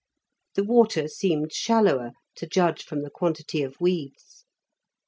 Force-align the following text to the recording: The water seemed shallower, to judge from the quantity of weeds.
The 0.55 0.63
water 0.63 1.07
seemed 1.07 1.53
shallower, 1.53 2.13
to 2.37 2.47
judge 2.47 2.83
from 2.83 3.03
the 3.03 3.11
quantity 3.11 3.61
of 3.61 3.79
weeds. 3.79 4.45